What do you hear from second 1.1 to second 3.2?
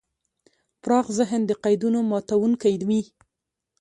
ذهن د قیدونو ماتونکی وي.